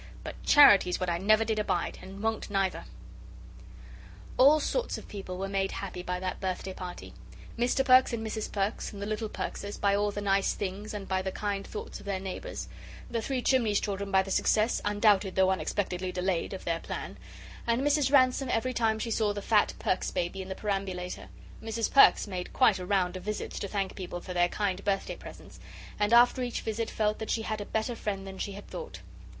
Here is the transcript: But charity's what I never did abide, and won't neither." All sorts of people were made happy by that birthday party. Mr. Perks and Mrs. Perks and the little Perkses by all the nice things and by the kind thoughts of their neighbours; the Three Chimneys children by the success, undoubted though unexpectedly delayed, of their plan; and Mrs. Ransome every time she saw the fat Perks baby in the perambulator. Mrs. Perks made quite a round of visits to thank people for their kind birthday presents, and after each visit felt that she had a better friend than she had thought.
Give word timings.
But 0.23 0.33
charity's 0.43 0.99
what 0.99 1.11
I 1.11 1.19
never 1.19 1.45
did 1.45 1.59
abide, 1.59 1.99
and 2.01 2.23
won't 2.23 2.49
neither." 2.49 2.85
All 4.35 4.59
sorts 4.59 4.97
of 4.97 5.07
people 5.07 5.37
were 5.37 5.47
made 5.47 5.73
happy 5.73 6.01
by 6.01 6.19
that 6.19 6.39
birthday 6.39 6.73
party. 6.73 7.13
Mr. 7.55 7.85
Perks 7.85 8.11
and 8.11 8.25
Mrs. 8.25 8.51
Perks 8.51 8.91
and 8.91 8.99
the 8.99 9.05
little 9.05 9.29
Perkses 9.29 9.77
by 9.77 9.93
all 9.95 10.09
the 10.09 10.19
nice 10.19 10.55
things 10.55 10.95
and 10.95 11.07
by 11.07 11.21
the 11.21 11.31
kind 11.31 11.67
thoughts 11.67 11.99
of 11.99 12.07
their 12.07 12.19
neighbours; 12.19 12.67
the 13.11 13.21
Three 13.21 13.43
Chimneys 13.43 13.79
children 13.79 14.09
by 14.09 14.23
the 14.23 14.31
success, 14.31 14.81
undoubted 14.83 15.35
though 15.35 15.51
unexpectedly 15.51 16.11
delayed, 16.11 16.51
of 16.53 16.65
their 16.65 16.79
plan; 16.79 17.17
and 17.67 17.83
Mrs. 17.83 18.11
Ransome 18.11 18.49
every 18.49 18.73
time 18.73 18.97
she 18.97 19.11
saw 19.11 19.33
the 19.33 19.41
fat 19.43 19.75
Perks 19.77 20.09
baby 20.09 20.41
in 20.41 20.49
the 20.49 20.55
perambulator. 20.55 21.27
Mrs. 21.61 21.91
Perks 21.93 22.25
made 22.25 22.53
quite 22.53 22.79
a 22.79 22.87
round 22.87 23.15
of 23.17 23.23
visits 23.23 23.59
to 23.59 23.67
thank 23.67 23.93
people 23.93 24.19
for 24.19 24.33
their 24.33 24.49
kind 24.49 24.83
birthday 24.83 25.15
presents, 25.15 25.59
and 25.99 26.11
after 26.11 26.41
each 26.41 26.61
visit 26.61 26.89
felt 26.89 27.19
that 27.19 27.29
she 27.29 27.43
had 27.43 27.61
a 27.61 27.65
better 27.65 27.95
friend 27.95 28.25
than 28.25 28.39
she 28.39 28.53
had 28.53 28.67
thought. 28.67 29.01